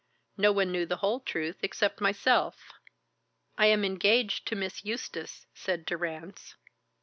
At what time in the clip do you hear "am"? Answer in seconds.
3.67-3.85